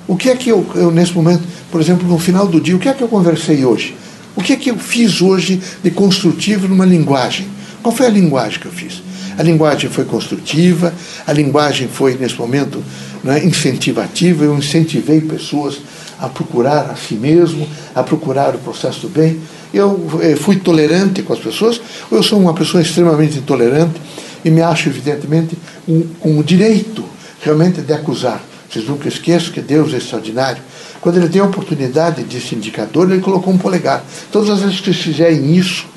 O 0.07 0.17
que 0.17 0.29
é 0.29 0.35
que 0.35 0.49
eu, 0.49 0.65
eu, 0.75 0.91
nesse 0.91 1.13
momento, 1.13 1.43
por 1.71 1.79
exemplo, 1.79 2.07
no 2.07 2.19
final 2.19 2.47
do 2.47 2.59
dia, 2.59 2.75
o 2.75 2.79
que 2.79 2.89
é 2.89 2.93
que 2.93 3.01
eu 3.01 3.07
conversei 3.07 3.63
hoje? 3.63 3.95
O 4.35 4.41
que 4.41 4.53
é 4.53 4.55
que 4.55 4.71
eu 4.71 4.77
fiz 4.77 5.21
hoje 5.21 5.61
de 5.83 5.91
construtivo 5.91 6.67
numa 6.67 6.85
linguagem? 6.85 7.47
Qual 7.81 7.95
foi 7.95 8.07
a 8.07 8.09
linguagem 8.09 8.59
que 8.59 8.65
eu 8.65 8.71
fiz? 8.71 9.01
A 9.37 9.43
linguagem 9.43 9.89
foi 9.89 10.03
construtiva, 10.03 10.93
a 11.25 11.31
linguagem 11.31 11.87
foi, 11.87 12.15
nesse 12.15 12.35
momento, 12.35 12.83
né, 13.23 13.43
incentivativa, 13.45 14.43
eu 14.43 14.57
incentivei 14.57 15.21
pessoas 15.21 15.79
a 16.21 16.29
procurar 16.29 16.91
a 16.91 16.95
si 16.95 17.15
mesmo, 17.15 17.67
a 17.95 18.03
procurar 18.03 18.53
o 18.53 18.59
processo 18.59 19.01
do 19.01 19.09
bem. 19.09 19.41
Eu 19.73 20.19
eh, 20.21 20.35
fui 20.35 20.57
tolerante 20.57 21.23
com 21.23 21.33
as 21.33 21.39
pessoas, 21.39 21.81
ou 22.11 22.17
eu 22.17 22.23
sou 22.23 22.39
uma 22.39 22.53
pessoa 22.53 22.81
extremamente 22.81 23.39
intolerante 23.39 23.99
e 24.45 24.51
me 24.51 24.61
acho, 24.61 24.89
evidentemente, 24.89 25.57
um, 25.87 26.01
com 26.19 26.37
o 26.37 26.43
direito 26.43 27.03
realmente 27.41 27.81
de 27.81 27.91
acusar. 27.91 28.41
Vocês 28.69 28.87
nunca 28.87 29.07
esqueçam 29.07 29.51
que 29.51 29.61
Deus 29.61 29.93
é 29.93 29.97
extraordinário. 29.97 30.61
Quando 31.01 31.17
ele 31.17 31.27
deu 31.27 31.43
a 31.43 31.47
oportunidade 31.47 32.23
desse 32.23 32.53
indicador, 32.53 33.11
ele 33.11 33.21
colocou 33.21 33.51
um 33.51 33.57
polegar. 33.57 34.03
Todas 34.31 34.49
as 34.51 34.59
vezes 34.59 34.79
que 34.79 34.85
vocês 34.85 34.97
fizerem 34.97 35.55
isso, 35.55 35.87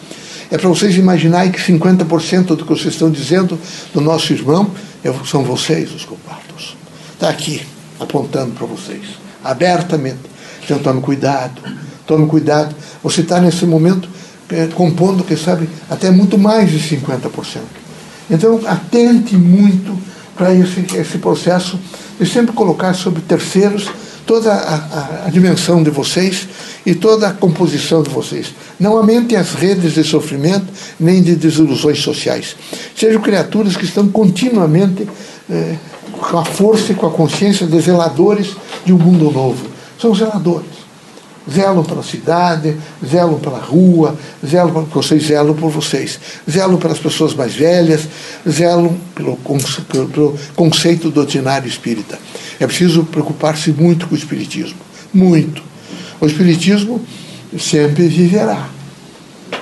é 0.50 0.56
para 0.56 0.68
vocês 0.68 0.96
imaginarem 0.96 1.52
que 1.52 1.60
50% 1.60 2.46
do 2.46 2.64
que 2.64 2.70
vocês 2.70 2.94
estão 2.94 3.10
dizendo 3.10 3.58
do 3.92 4.00
nosso 4.00 4.32
irmão 4.32 4.70
são 5.26 5.44
vocês 5.44 5.92
os 5.94 6.04
culpados. 6.04 6.76
Está 7.12 7.28
aqui, 7.28 7.62
apontando 8.00 8.52
para 8.52 8.66
vocês 8.66 9.23
abertamente. 9.44 10.20
Então 10.64 10.78
tome 10.78 11.00
cuidado, 11.00 11.60
tome 12.06 12.26
cuidado. 12.26 12.74
Você 13.02 13.20
está 13.20 13.40
nesse 13.40 13.66
momento 13.66 14.08
é, 14.50 14.66
compondo, 14.68 15.22
que 15.22 15.36
sabe, 15.36 15.68
até 15.90 16.10
muito 16.10 16.38
mais 16.38 16.70
de 16.70 16.78
50%. 16.78 17.60
Então 18.30 18.60
atente 18.66 19.36
muito 19.36 19.96
para 20.34 20.52
esse, 20.54 20.84
esse 20.96 21.18
processo 21.18 21.78
de 22.18 22.26
sempre 22.26 22.52
colocar 22.52 22.94
sobre 22.94 23.20
terceiros 23.22 23.88
toda 24.26 24.52
a, 24.52 24.74
a, 24.74 25.26
a, 25.26 25.30
dimensão 25.30 25.82
de 25.82 25.90
vocês 25.90 26.48
e 26.84 26.94
toda 26.94 27.28
a 27.28 27.32
composição 27.32 28.02
de 28.02 28.10
vocês. 28.10 28.54
Não 28.80 28.96
aumentem 28.96 29.36
as 29.36 29.52
redes 29.52 29.92
de 29.92 30.02
sofrimento 30.02 30.66
nem 30.98 31.22
de 31.22 31.36
desilusões 31.36 32.00
sociais. 32.00 32.56
Sejam 32.96 33.20
criaturas 33.20 33.76
que 33.76 33.84
estão 33.84 34.08
continuamente 34.08 35.06
eh, 35.50 35.76
com 36.18 36.38
a 36.38 36.44
força 36.44 36.92
e 36.92 36.94
com 36.94 37.06
a 37.06 37.10
consciência 37.10 37.66
de 37.66 37.80
zeladores 37.80 38.56
de 38.84 38.92
um 38.92 38.98
mundo 38.98 39.30
novo. 39.30 39.66
São 39.98 40.14
zeladores. 40.14 40.84
Zelam 41.50 41.84
pela 41.84 42.02
cidade, 42.02 42.74
zelam 43.06 43.38
pela 43.38 43.58
rua, 43.58 44.16
zelam, 44.44 44.86
vocês 44.90 45.26
zelam 45.26 45.54
por 45.54 45.70
vocês, 45.70 46.18
zelam 46.50 46.78
pelas 46.78 46.98
pessoas 46.98 47.34
mais 47.34 47.54
velhas, 47.54 48.08
zelam 48.48 48.96
pelo, 49.14 49.36
pelo 50.10 50.38
conceito 50.56 51.10
doutrinário 51.10 51.68
espírita. 51.68 52.18
É 52.58 52.66
preciso 52.66 53.04
preocupar-se 53.04 53.72
muito 53.72 54.06
com 54.06 54.14
o 54.14 54.18
Espiritismo. 54.18 54.78
Muito. 55.12 55.62
O 56.20 56.26
Espiritismo 56.26 57.00
sempre 57.58 58.08
viverá. 58.08 58.68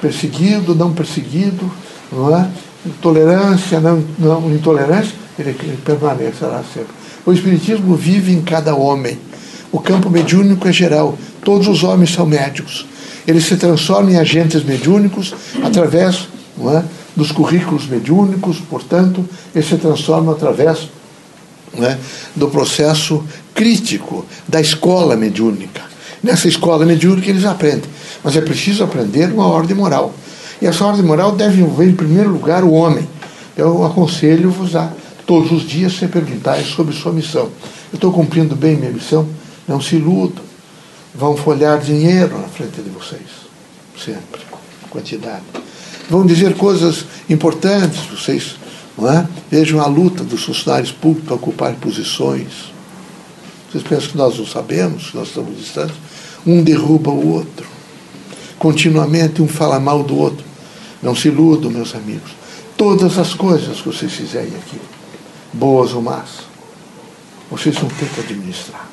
Perseguido, 0.01 0.75
não 0.75 0.93
perseguido, 0.93 1.71
não 2.13 2.37
é? 2.37 2.49
Tolerância, 3.01 3.81
não, 3.81 4.05
não 4.19 4.53
intolerância, 4.53 5.15
ele, 5.39 5.51
ele 5.63 5.79
permanecerá 5.85 6.63
sempre. 6.73 6.93
O 7.25 7.33
Espiritismo 7.33 7.95
vive 7.95 8.33
em 8.33 8.43
cada 8.43 8.75
homem. 8.75 9.19
O 9.71 9.79
campo 9.79 10.11
mediúnico 10.11 10.69
é 10.69 10.73
geral. 10.73 11.17
Todos 11.45 11.69
os 11.69 11.83
homens 11.83 12.13
são 12.13 12.27
médicos. 12.27 12.87
Eles 13.27 13.45
se 13.45 13.57
transformam 13.57 14.11
em 14.11 14.19
agentes 14.19 14.65
mediúnicos 14.65 15.35
através 15.63 16.29
é, 16.59 16.83
dos 17.17 17.31
currículos 17.31 17.87
mediúnicos, 17.87 18.59
portanto, 18.59 19.25
eles 19.55 19.69
se 19.69 19.77
transformam 19.77 20.33
através 20.33 20.89
é, 21.81 21.97
do 22.35 22.49
processo 22.49 23.25
crítico 23.55 24.27
da 24.49 24.61
escola 24.61 25.17
mediúnica. 25.17 25.83
Nessa 26.23 26.49
escola 26.49 26.85
mediúnica 26.85 27.31
eles 27.31 27.45
aprendem, 27.45 27.91
mas 28.23 28.37
é 28.37 28.41
preciso 28.41 28.85
aprender 28.85 29.33
uma 29.33 29.47
ordem 29.47 29.75
moral. 29.75 30.13
E 30.61 30.67
essa 30.67 30.85
ordem 30.85 31.05
moral 31.05 31.33
deve 31.33 31.61
envolver, 31.61 31.87
em 31.87 31.95
primeiro 31.95 32.31
lugar, 32.31 32.63
o 32.63 32.73
homem. 32.73 33.09
Eu 33.57 33.85
aconselho-vos 33.85 34.77
a, 34.77 34.91
todos 35.33 35.51
os 35.51 35.67
dias, 35.67 35.95
se 35.95 36.07
perguntarem 36.09 36.63
sobre 36.63 36.95
sua 36.95 37.11
missão. 37.11 37.45
Eu 37.91 37.95
estou 37.95 38.13
cumprindo 38.13 38.55
bem 38.55 38.77
minha 38.77 38.91
missão? 38.91 39.27
Não 39.67 39.81
se 39.81 39.97
iludam. 39.97 40.45
Vão 41.15 41.39
folhar 41.39 41.81
dinheiro 41.81 42.39
na 42.39 42.49
frente 42.49 42.83
de 42.83 42.91
vocês. 42.91 43.23
Sempre. 43.99 44.43
Quantidade. 44.91 45.43
Vão 46.11 46.27
dizer 46.27 46.55
coisas 46.55 47.07
importantes, 47.31 48.01
vocês 48.11 48.57
não 48.99 49.11
é? 49.11 49.27
vejam 49.51 49.81
a 49.81 49.87
luta 49.87 50.23
dos 50.23 50.45
funcionários 50.45 50.93
públicos 50.93 51.25
para 51.25 51.37
ocupar 51.37 51.73
posições. 51.77 52.71
Vocês 53.71 53.83
pensam 53.83 54.11
que 54.11 54.19
nós 54.19 54.37
não 54.37 54.45
sabemos, 54.45 55.13
que 55.13 55.17
nós 55.17 55.29
estamos 55.29 55.59
distantes? 55.59 55.97
Um 56.47 56.63
derruba 56.63 57.11
o 57.11 57.33
outro. 57.33 57.67
Continuamente 58.59 59.41
um 59.41 59.49
fala 59.49 59.81
mal 59.81 60.03
do 60.03 60.15
outro. 60.15 60.45
Não 61.03 61.17
se 61.17 61.29
iludam, 61.29 61.71
meus 61.71 61.95
amigos. 61.95 62.33
Todas 62.77 63.17
as 63.17 63.33
coisas 63.33 63.81
que 63.81 63.89
vocês 63.89 64.13
fizerem 64.13 64.53
aqui, 64.57 64.79
boas 65.53 65.93
ou 65.93 66.03
más, 66.03 66.43
vocês 67.51 67.77
vão 67.77 67.89
ter 67.91 68.09
que 68.09 68.21
administrar. 68.21 68.89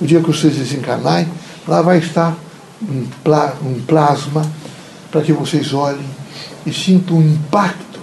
O 0.00 0.06
dia 0.06 0.20
que 0.20 0.26
vocês 0.26 0.56
desencarnarem, 0.56 1.28
lá 1.66 1.82
vai 1.82 1.98
estar 1.98 2.36
um, 2.82 3.06
pla 3.22 3.56
um 3.62 3.80
plasma 3.82 4.42
para 5.10 5.22
que 5.22 5.32
vocês 5.32 5.72
olhem 5.72 6.06
e 6.66 6.72
sintam 6.72 7.18
um 7.18 7.22
impacto 7.22 8.00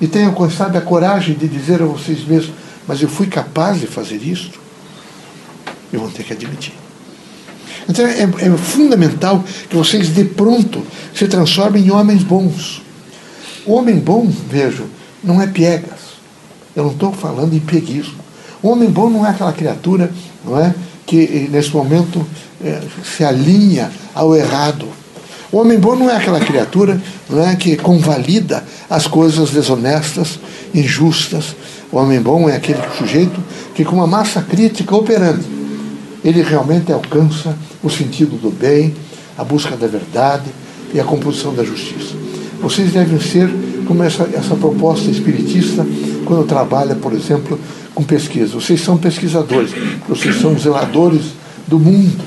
e 0.00 0.08
tenham, 0.08 0.34
sabe, 0.50 0.78
a 0.78 0.80
coragem 0.80 1.36
de 1.36 1.46
dizer 1.46 1.80
a 1.80 1.86
vocês 1.86 2.24
mesmos: 2.24 2.54
Mas 2.88 3.00
eu 3.00 3.08
fui 3.08 3.26
capaz 3.28 3.80
de 3.80 3.86
fazer 3.86 4.16
isto? 4.16 4.60
E 5.92 5.96
vão 5.96 6.10
ter 6.10 6.24
que 6.24 6.32
admitir. 6.32 6.74
Então 7.88 8.04
é, 8.06 8.22
é 8.22 8.56
fundamental 8.56 9.44
que 9.68 9.76
vocês 9.76 10.12
de 10.12 10.24
pronto 10.24 10.84
se 11.14 11.28
transformem 11.28 11.86
em 11.86 11.90
homens 11.90 12.22
bons. 12.22 12.82
O 13.64 13.74
homem 13.74 13.98
bom, 13.98 14.26
vejo, 14.48 14.86
não 15.22 15.40
é 15.40 15.46
piegas. 15.46 16.01
Eu 16.74 16.84
não 16.84 16.92
estou 16.92 17.12
falando 17.12 17.54
em 17.54 17.60
pieguismo. 17.60 18.22
O 18.62 18.68
homem 18.68 18.88
bom 18.88 19.10
não 19.10 19.26
é 19.26 19.30
aquela 19.30 19.52
criatura 19.52 20.10
não 20.44 20.58
é, 20.58 20.74
que 21.06 21.48
nesse 21.50 21.70
momento 21.70 22.24
é, 22.64 22.80
se 23.04 23.24
alinha 23.24 23.90
ao 24.14 24.34
errado. 24.36 24.86
O 25.50 25.58
homem 25.58 25.78
bom 25.78 25.96
não 25.96 26.08
é 26.08 26.16
aquela 26.16 26.40
criatura 26.40 27.00
não 27.28 27.46
é, 27.46 27.56
que 27.56 27.76
convalida 27.76 28.64
as 28.88 29.06
coisas 29.06 29.50
desonestas, 29.50 30.38
injustas. 30.74 31.56
O 31.90 31.98
homem 31.98 32.20
bom 32.20 32.48
é 32.48 32.56
aquele 32.56 32.80
sujeito 32.96 33.38
que, 33.74 33.84
com 33.84 33.96
uma 33.96 34.06
massa 34.06 34.40
crítica 34.40 34.96
operante, 34.96 35.44
ele 36.24 36.42
realmente 36.42 36.92
alcança 36.92 37.56
o 37.82 37.90
sentido 37.90 38.40
do 38.40 38.50
bem, 38.50 38.94
a 39.36 39.44
busca 39.44 39.76
da 39.76 39.86
verdade 39.86 40.44
e 40.94 41.00
a 41.00 41.04
composição 41.04 41.52
da 41.54 41.64
justiça. 41.64 42.14
Vocês 42.60 42.92
devem 42.92 43.20
ser 43.20 43.50
como 43.86 44.02
essa, 44.04 44.28
essa 44.32 44.54
proposta 44.54 45.10
espiritista 45.10 45.84
quando 46.22 46.46
trabalha, 46.46 46.94
por 46.94 47.12
exemplo, 47.12 47.58
com 47.94 48.02
pesquisa. 48.02 48.54
Vocês 48.54 48.80
são 48.80 48.96
pesquisadores, 48.96 49.72
vocês 50.08 50.40
são 50.40 50.58
zeladores 50.58 51.22
do 51.66 51.78
mundo, 51.78 52.24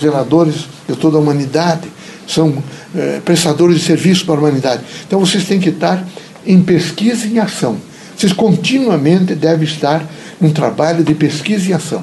zeladores 0.00 0.66
de 0.88 0.96
toda 0.96 1.16
a 1.16 1.20
humanidade, 1.20 1.88
são 2.26 2.62
é, 2.94 3.20
prestadores 3.24 3.78
de 3.78 3.84
serviço 3.84 4.24
para 4.24 4.34
a 4.34 4.38
humanidade. 4.38 4.82
Então 5.06 5.18
vocês 5.20 5.44
têm 5.44 5.58
que 5.58 5.70
estar 5.70 6.06
em 6.46 6.62
pesquisa 6.62 7.26
e 7.26 7.34
em 7.34 7.38
ação. 7.38 7.76
Vocês 8.16 8.32
continuamente 8.32 9.34
devem 9.34 9.66
estar 9.66 10.04
num 10.40 10.50
trabalho 10.50 11.04
de 11.04 11.14
pesquisa 11.14 11.70
e 11.70 11.72
ação. 11.72 12.02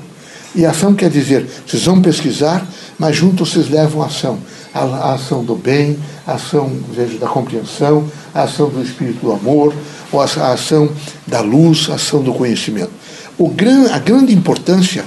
E 0.56 0.66
ação 0.66 0.94
quer 0.94 1.10
dizer, 1.10 1.46
vocês 1.68 1.84
vão 1.84 2.02
pesquisar, 2.02 2.66
mas 2.98 3.16
juntos 3.16 3.52
vocês 3.52 3.70
levam 3.70 4.02
ação. 4.02 4.40
A, 4.74 4.80
a 4.80 5.14
ação 5.14 5.44
do 5.44 5.56
bem, 5.56 5.98
a 6.26 6.34
ação 6.34 6.72
da 7.20 7.28
compreensão, 7.28 8.10
a 8.34 8.44
ação 8.44 8.70
do 8.70 8.82
espírito 8.82 9.20
do 9.26 9.34
amor, 9.34 9.74
ou 10.16 10.22
a, 10.22 10.54
ação 10.54 10.90
da 11.28 11.42
luz, 11.42 11.88
a 11.90 11.96
ação 11.96 12.24
do 12.24 12.34
conhecimento. 12.34 12.92
O 13.38 13.50
gran, 13.50 13.92
a 13.92 14.00
grande 14.00 14.34
importância 14.34 15.04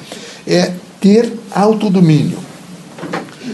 é 0.47 0.73
ter 1.01 1.33
autodomínio. 1.51 2.39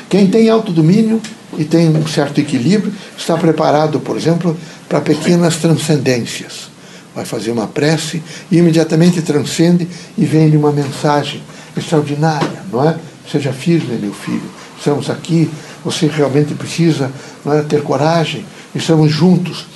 Quem 0.09 0.27
tem 0.27 0.49
autodomínio 0.49 1.21
e 1.57 1.65
tem 1.65 1.89
um 1.89 2.07
certo 2.07 2.41
equilíbrio 2.41 2.93
está 3.17 3.37
preparado, 3.37 4.01
por 4.01 4.17
exemplo, 4.17 4.57
para 4.89 5.01
pequenas 5.01 5.57
transcendências. 5.57 6.71
Vai 7.15 7.25
fazer 7.25 7.53
uma 7.53 7.69
prece 7.69 8.23
e 8.51 8.59
imediatamente 8.59 9.23
transcende 9.23 9.89
e 10.19 10.25
vem-lhe 10.25 10.57
uma 10.57 10.73
mensagem 10.73 11.41
extraordinária, 11.77 12.63
não 12.73 12.89
é? 12.89 12.97
Seja 13.31 13.53
firme, 13.53 13.97
meu 13.99 14.13
filho. 14.13 14.43
Estamos 14.77 15.09
aqui, 15.09 15.49
você 15.85 16.07
realmente 16.07 16.55
precisa 16.55 17.11
é, 17.47 17.63
ter 17.63 17.83
coragem, 17.83 18.45
estamos 18.75 19.13
juntos. 19.13 19.67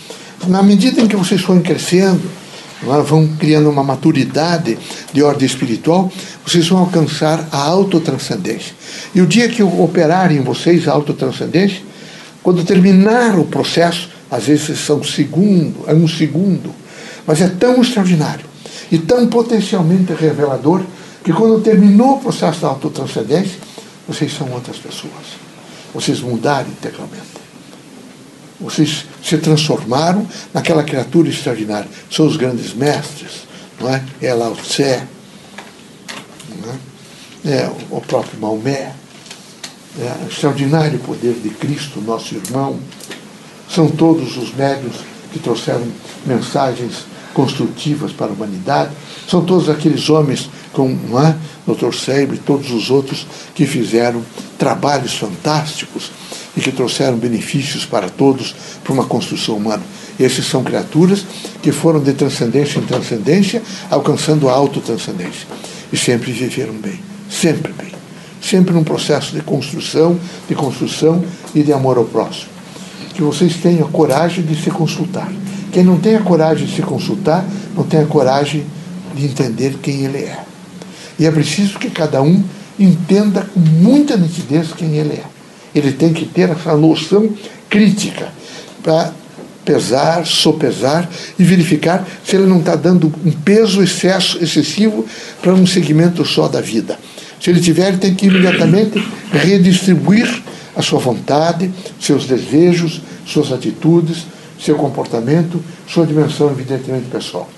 Na 0.46 0.62
medida 0.62 1.00
em 1.00 1.08
que 1.08 1.16
vocês 1.16 1.40
forem 1.40 1.62
crescendo, 1.62 2.22
vão 3.04 3.26
criando 3.38 3.68
uma 3.68 3.82
maturidade 3.82 4.78
de 5.12 5.22
ordem 5.22 5.46
espiritual, 5.46 6.10
vocês 6.46 6.68
vão 6.68 6.78
alcançar 6.78 7.48
a 7.50 7.58
autotranscendência. 7.58 8.74
E 9.14 9.20
o 9.20 9.26
dia 9.26 9.48
que 9.48 9.62
operarem 9.62 10.38
em 10.38 10.42
vocês 10.42 10.86
a 10.86 10.92
autotranscendência, 10.92 11.82
quando 12.42 12.64
terminar 12.64 13.38
o 13.38 13.44
processo, 13.44 14.10
às 14.30 14.44
vezes 14.44 14.78
são 14.78 15.02
segundo, 15.02 15.84
é 15.86 15.94
um 15.94 16.06
segundo, 16.06 16.72
mas 17.26 17.40
é 17.40 17.48
tão 17.48 17.82
extraordinário 17.82 18.46
e 18.90 18.98
tão 18.98 19.26
potencialmente 19.26 20.12
revelador 20.14 20.82
que 21.24 21.32
quando 21.32 21.60
terminou 21.60 22.16
o 22.16 22.20
processo 22.20 22.60
da 22.60 22.68
autotranscendência, 22.68 23.58
vocês 24.06 24.32
são 24.32 24.50
outras 24.52 24.78
pessoas. 24.78 25.36
Vocês 25.92 26.20
mudaram 26.20 26.68
integralmente. 26.68 27.37
Vocês 28.60 29.06
se 29.22 29.38
transformaram 29.38 30.26
naquela 30.52 30.82
criatura 30.82 31.28
extraordinária. 31.28 31.88
São 32.10 32.26
os 32.26 32.36
grandes 32.36 32.74
mestres, 32.74 33.46
não 33.80 33.88
é? 33.88 34.02
É 34.20 34.34
Lao 34.34 34.56
Tse, 34.56 34.82
é? 34.82 35.06
é 37.44 37.70
o 37.90 38.00
próprio 38.00 38.40
Maomé, 38.40 38.92
é 39.98 40.24
o 40.24 40.28
extraordinário 40.28 40.98
poder 41.00 41.34
de 41.34 41.50
Cristo, 41.50 42.00
nosso 42.00 42.34
irmão. 42.34 42.80
São 43.68 43.88
todos 43.88 44.36
os 44.36 44.54
médios 44.54 44.96
que 45.32 45.38
trouxeram 45.38 45.86
mensagens 46.26 47.06
construtivas 47.34 48.12
para 48.12 48.26
a 48.26 48.32
humanidade. 48.32 48.90
São 49.28 49.44
todos 49.44 49.68
aqueles 49.68 50.08
homens 50.10 50.50
como 50.72 50.96
não 51.08 51.20
é? 51.20 51.36
Dr. 51.66 51.92
Seibre 51.92 52.36
e 52.36 52.40
todos 52.40 52.70
os 52.70 52.90
outros 52.90 53.26
que 53.54 53.66
fizeram 53.66 54.24
trabalhos 54.56 55.14
fantásticos 55.14 56.10
e 56.58 56.60
que 56.60 56.72
trouxeram 56.72 57.16
benefícios 57.16 57.86
para 57.86 58.10
todos 58.10 58.52
para 58.82 58.92
uma 58.92 59.04
construção 59.04 59.56
humana. 59.56 59.82
Esses 60.18 60.44
são 60.44 60.64
criaturas 60.64 61.24
que 61.62 61.70
foram 61.70 62.00
de 62.00 62.12
transcendência 62.12 62.80
em 62.80 62.82
transcendência, 62.82 63.62
alcançando 63.88 64.48
a 64.48 64.52
autotranscendência. 64.52 65.46
E 65.92 65.96
sempre 65.96 66.32
viveram 66.32 66.74
bem, 66.74 67.00
sempre 67.30 67.72
bem. 67.72 67.92
Sempre 68.42 68.74
num 68.74 68.82
processo 68.82 69.32
de 69.32 69.40
construção, 69.40 70.18
de 70.48 70.54
construção 70.56 71.24
e 71.54 71.62
de 71.62 71.72
amor 71.72 71.96
ao 71.96 72.04
próximo. 72.04 72.50
Que 73.14 73.22
vocês 73.22 73.56
tenham 73.56 73.88
coragem 73.88 74.44
de 74.44 74.60
se 74.60 74.70
consultar. 74.70 75.32
Quem 75.70 75.84
não 75.84 75.98
tem 75.98 76.16
a 76.16 76.22
coragem 76.22 76.66
de 76.66 76.74
se 76.74 76.82
consultar, 76.82 77.44
não 77.76 77.84
tem 77.84 78.00
a 78.00 78.06
coragem 78.06 78.66
de 79.14 79.26
entender 79.26 79.78
quem 79.80 80.04
ele 80.04 80.18
é. 80.18 80.40
E 81.20 81.24
é 81.24 81.30
preciso 81.30 81.78
que 81.78 81.90
cada 81.90 82.20
um 82.20 82.42
entenda 82.78 83.42
com 83.42 83.60
muita 83.60 84.16
nitidez 84.16 84.72
quem 84.72 84.96
ele 84.96 85.14
é. 85.14 85.37
Ele 85.74 85.92
tem 85.92 86.12
que 86.12 86.24
ter 86.24 86.50
essa 86.50 86.76
noção 86.76 87.32
crítica 87.68 88.28
para 88.82 89.12
pesar, 89.64 90.26
sopesar 90.26 91.08
e 91.38 91.44
verificar 91.44 92.06
se 92.24 92.36
ele 92.36 92.46
não 92.46 92.60
está 92.60 92.74
dando 92.74 93.12
um 93.24 93.30
peso 93.30 93.82
excesso, 93.82 94.42
excessivo 94.42 95.04
para 95.42 95.52
um 95.52 95.66
segmento 95.66 96.24
só 96.24 96.48
da 96.48 96.60
vida. 96.60 96.98
Se 97.40 97.50
ele 97.50 97.60
tiver, 97.60 97.88
ele 97.88 97.98
tem 97.98 98.14
que 98.14 98.26
imediatamente 98.26 98.98
redistribuir 99.30 100.42
a 100.74 100.80
sua 100.80 100.98
vontade, 100.98 101.70
seus 102.00 102.24
desejos, 102.24 103.02
suas 103.26 103.52
atitudes, 103.52 104.26
seu 104.58 104.76
comportamento, 104.76 105.62
sua 105.86 106.06
dimensão, 106.06 106.50
evidentemente, 106.50 107.06
pessoal. 107.06 107.48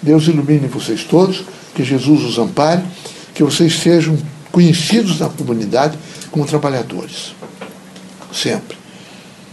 Deus 0.00 0.28
ilumine 0.28 0.68
vocês 0.68 1.04
todos, 1.04 1.42
que 1.74 1.82
Jesus 1.82 2.22
os 2.22 2.38
ampare, 2.38 2.82
que 3.34 3.42
vocês 3.42 3.74
sejam 3.74 4.16
conhecidos 4.52 5.18
na 5.18 5.28
comunidade 5.28 5.98
como 6.30 6.46
trabalhadores. 6.46 7.34
Sempre. 8.36 8.76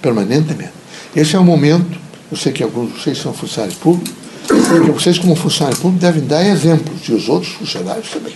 Permanentemente. 0.02 0.74
Esse 1.16 1.36
é 1.36 1.40
o 1.40 1.44
momento 1.44 2.04
eu 2.34 2.38
sei 2.38 2.52
que 2.52 2.64
alguns 2.64 2.92
de 2.92 3.00
vocês 3.00 3.20
são 3.20 3.32
funcionários 3.32 3.78
públicos, 3.78 4.12
porque 4.48 4.90
vocês, 4.90 5.20
como 5.20 5.36
funcionários 5.36 5.80
públicos, 5.80 6.02
devem 6.02 6.28
dar 6.28 6.44
exemplos, 6.44 7.08
e 7.08 7.14
os 7.14 7.30
outros 7.30 7.54
funcionários 7.54 8.10
também. 8.10 8.34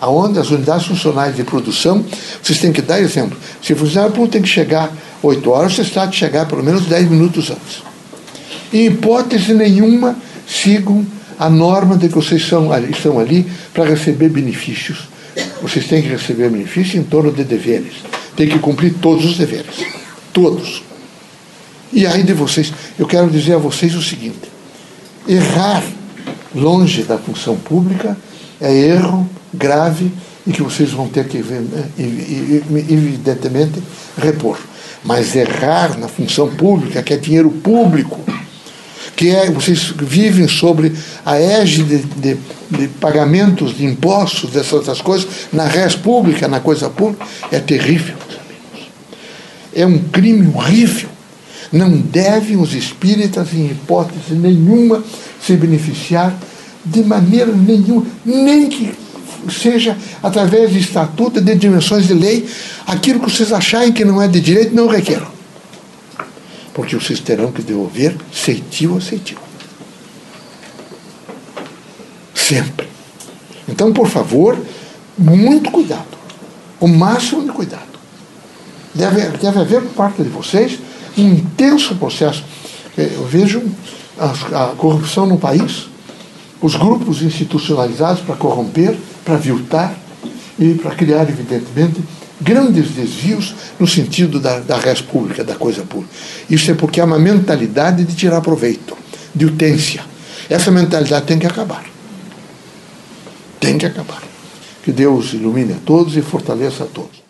Aonde 0.00 0.38
as 0.38 0.50
unidades 0.50 0.86
funcionais 0.86 1.36
de 1.36 1.44
produção, 1.44 2.02
vocês 2.42 2.58
têm 2.58 2.72
que 2.72 2.80
dar 2.80 2.98
exemplo. 3.02 3.36
Se 3.62 3.74
o 3.74 3.76
funcionário 3.76 4.14
público 4.14 4.32
tem 4.32 4.40
que 4.40 4.48
chegar 4.48 4.90
8 5.22 5.50
horas, 5.50 5.74
vocês 5.74 5.90
tratam 5.90 6.12
de 6.12 6.16
chegar 6.16 6.46
pelo 6.46 6.64
menos 6.64 6.86
10 6.86 7.10
minutos 7.10 7.50
antes. 7.50 7.82
Em 8.72 8.86
hipótese 8.86 9.52
nenhuma, 9.52 10.16
sigam 10.46 11.04
a 11.38 11.50
norma 11.50 11.98
de 11.98 12.08
que 12.08 12.14
vocês 12.14 12.48
são, 12.48 12.70
estão 12.88 13.20
ali 13.20 13.46
para 13.74 13.84
receber 13.84 14.30
benefícios. 14.30 15.06
Vocês 15.60 15.86
têm 15.86 16.00
que 16.00 16.08
receber 16.08 16.48
benefícios 16.48 16.94
em 16.94 17.02
torno 17.02 17.30
de 17.30 17.44
deveres. 17.44 17.92
Tem 18.38 18.48
que 18.48 18.60
cumprir 18.60 18.94
todos 19.02 19.24
os 19.24 19.36
deveres. 19.36 19.84
Todos. 20.32 20.84
E 21.92 22.06
aí 22.06 22.22
de 22.22 22.32
vocês, 22.32 22.72
eu 22.96 23.04
quero 23.04 23.28
dizer 23.28 23.54
a 23.54 23.58
vocês 23.58 23.96
o 23.96 24.02
seguinte: 24.02 24.48
errar 25.26 25.82
longe 26.54 27.02
da 27.02 27.18
função 27.18 27.56
pública 27.56 28.16
é 28.60 28.72
erro 28.72 29.28
grave 29.52 30.12
e 30.46 30.52
que 30.52 30.62
vocês 30.62 30.92
vão 30.92 31.08
ter 31.08 31.26
que, 31.26 31.42
evidentemente, 32.88 33.82
repor. 34.16 34.56
Mas 35.02 35.34
errar 35.34 35.98
na 35.98 36.06
função 36.06 36.48
pública, 36.54 37.02
que 37.02 37.14
é 37.14 37.16
dinheiro 37.16 37.50
público, 37.50 38.20
que 39.16 39.30
é, 39.30 39.50
vocês 39.50 39.92
vivem 39.96 40.46
sobre 40.46 40.94
a 41.26 41.40
égide 41.40 41.98
de, 41.98 42.34
de, 42.34 42.38
de 42.70 42.86
pagamentos 43.00 43.76
de 43.76 43.84
impostos, 43.84 44.50
dessas 44.50 44.74
outras 44.74 45.00
coisas, 45.00 45.28
na 45.52 45.64
res 45.64 45.96
pública, 45.96 46.46
na 46.46 46.60
coisa 46.60 46.88
pública, 46.88 47.26
é 47.50 47.58
terrível. 47.58 48.27
É 49.78 49.86
um 49.86 49.98
crime 49.98 50.52
horrível. 50.54 51.08
Não 51.72 51.90
devem 51.98 52.56
os 52.56 52.74
espíritas, 52.74 53.52
em 53.54 53.66
hipótese 53.66 54.34
nenhuma, 54.34 55.04
se 55.40 55.54
beneficiar 55.56 56.36
de 56.84 57.04
maneira 57.04 57.52
nenhuma, 57.52 58.04
nem 58.24 58.68
que 58.68 58.92
seja 59.50 59.96
através 60.20 60.72
de 60.72 60.80
estatuto, 60.80 61.40
de 61.40 61.54
dimensões 61.54 62.08
de 62.08 62.14
lei, 62.14 62.48
aquilo 62.86 63.20
que 63.20 63.30
vocês 63.30 63.52
acharem 63.52 63.92
que 63.92 64.04
não 64.04 64.20
é 64.20 64.26
de 64.26 64.40
direito, 64.40 64.74
não 64.74 64.88
requeram. 64.88 65.28
Porque 66.74 66.96
vocês 66.96 67.20
terão 67.20 67.52
que 67.52 67.62
devolver 67.62 68.16
ceitil 68.32 68.96
a 68.96 69.00
ceitil. 69.00 69.38
Sempre. 72.34 72.88
Então, 73.68 73.92
por 73.92 74.08
favor, 74.08 74.58
muito 75.16 75.70
cuidado. 75.70 76.18
O 76.80 76.88
máximo. 76.88 77.47
Deve, 78.94 79.20
deve 79.38 79.58
haver 79.60 79.82
por 79.82 79.92
parte 79.92 80.22
de 80.22 80.28
vocês 80.28 80.78
um 81.16 81.28
intenso 81.28 81.94
processo. 81.96 82.44
Eu 82.96 83.24
vejo 83.26 83.62
a, 84.18 84.64
a 84.64 84.66
corrupção 84.76 85.26
no 85.26 85.38
país, 85.38 85.88
os 86.60 86.74
grupos 86.74 87.22
institucionalizados 87.22 88.22
para 88.22 88.34
corromper, 88.36 88.96
para 89.24 89.36
viltar 89.36 89.94
e 90.58 90.74
para 90.74 90.94
criar, 90.94 91.28
evidentemente, 91.28 92.02
grandes 92.40 92.90
desvios 92.90 93.54
no 93.78 93.86
sentido 93.86 94.40
da, 94.40 94.60
da 94.60 94.76
res 94.76 95.00
pública, 95.00 95.44
da 95.44 95.54
coisa 95.54 95.82
pública. 95.82 96.12
Isso 96.48 96.70
é 96.70 96.74
porque 96.74 97.00
há 97.00 97.04
uma 97.04 97.18
mentalidade 97.18 98.04
de 98.04 98.14
tirar 98.14 98.40
proveito, 98.40 98.96
de 99.34 99.44
utência. 99.46 100.04
Essa 100.48 100.70
mentalidade 100.70 101.26
tem 101.26 101.38
que 101.38 101.46
acabar. 101.46 101.84
Tem 103.60 103.76
que 103.76 103.86
acabar. 103.86 104.22
Que 104.82 104.92
Deus 104.92 105.34
ilumine 105.34 105.74
a 105.74 105.78
todos 105.84 106.16
e 106.16 106.22
fortaleça 106.22 106.84
a 106.84 106.86
todos. 106.86 107.27